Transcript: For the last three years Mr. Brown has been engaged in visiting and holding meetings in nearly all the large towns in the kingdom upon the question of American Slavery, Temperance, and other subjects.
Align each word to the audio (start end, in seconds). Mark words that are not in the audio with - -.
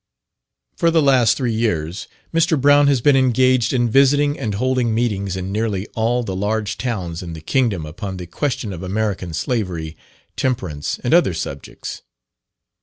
For 0.77 0.89
the 0.89 0.99
last 0.99 1.37
three 1.37 1.53
years 1.53 2.07
Mr. 2.33 2.59
Brown 2.59 2.87
has 2.87 3.01
been 3.01 3.15
engaged 3.15 3.71
in 3.71 3.87
visiting 3.87 4.35
and 4.35 4.55
holding 4.55 4.95
meetings 4.95 5.35
in 5.37 5.51
nearly 5.51 5.85
all 5.93 6.23
the 6.23 6.35
large 6.35 6.79
towns 6.79 7.21
in 7.21 7.33
the 7.33 7.39
kingdom 7.39 7.85
upon 7.85 8.17
the 8.17 8.25
question 8.25 8.73
of 8.73 8.81
American 8.81 9.31
Slavery, 9.31 9.95
Temperance, 10.35 10.97
and 11.03 11.13
other 11.13 11.35
subjects. 11.35 12.01